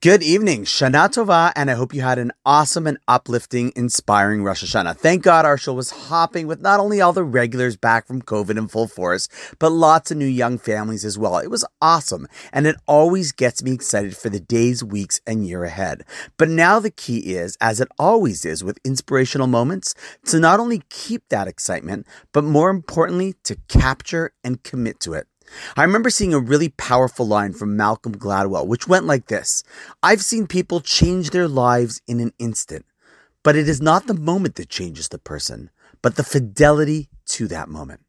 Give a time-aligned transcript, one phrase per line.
[0.00, 4.62] Good evening, Shana Tova, and I hope you had an awesome and uplifting, inspiring Rosh
[4.62, 4.96] Hashanah.
[4.96, 8.56] Thank God our show was hopping with not only all the regulars back from COVID
[8.56, 11.38] in full force, but lots of new young families as well.
[11.38, 15.64] It was awesome, and it always gets me excited for the days, weeks, and year
[15.64, 16.04] ahead.
[16.36, 19.96] But now the key is, as it always is with inspirational moments,
[20.26, 25.26] to not only keep that excitement, but more importantly, to capture and commit to it.
[25.76, 29.62] I remember seeing a really powerful line from Malcolm Gladwell, which went like this
[30.02, 32.84] I've seen people change their lives in an instant,
[33.42, 35.70] but it is not the moment that changes the person,
[36.02, 38.00] but the fidelity to that moment.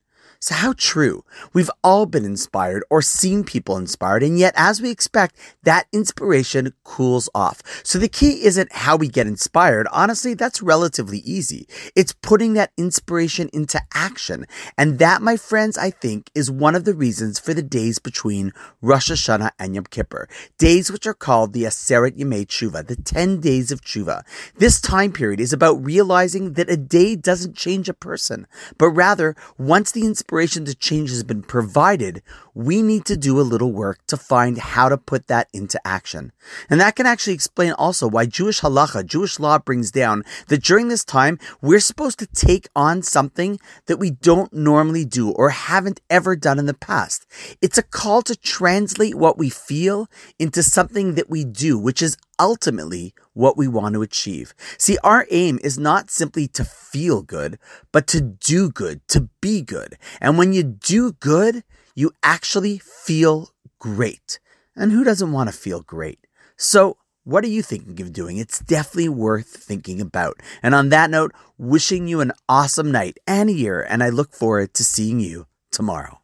[0.42, 1.26] So, how true?
[1.52, 6.72] We've all been inspired or seen people inspired, and yet, as we expect, that inspiration
[6.86, 7.62] cools off.
[7.84, 9.86] So, the key isn't how we get inspired.
[9.92, 11.68] Honestly, that's relatively easy.
[11.94, 14.46] It's putting that inspiration into action.
[14.78, 18.54] And that, my friends, I think, is one of the reasons for the days between
[18.82, 23.42] Rosh Hashanah and Yom Kippur, days which are called the Aseret Yemei Tshuva, the 10
[23.42, 24.24] days of Tshuva.
[24.56, 29.36] This time period is about realizing that a day doesn't change a person, but rather,
[29.58, 32.22] once the inspiration inspiration to change has been provided,
[32.54, 36.32] we need to do a little work to find how to put that into action.
[36.70, 40.88] And that can actually explain also why Jewish halacha, Jewish law brings down that during
[40.88, 46.00] this time, we're supposed to take on something that we don't normally do or haven't
[46.12, 47.26] ever done in the past.
[47.60, 52.18] It's a call to translate what we feel into something that we do, which is
[52.40, 54.54] ultimately what we want to achieve.
[54.78, 57.60] See, our aim is not simply to feel good,
[57.92, 59.98] but to do good, to be good.
[60.22, 61.64] And when you do good,
[61.96, 64.40] you actually feel great.
[64.76, 66.26] And who doesn't want to feel great?
[66.58, 68.38] So, what are you thinking of doing?
[68.38, 70.42] It's definitely worth thinking about.
[70.64, 74.34] And on that note, wishing you an awesome night and a year, and I look
[74.34, 76.19] forward to seeing you tomorrow.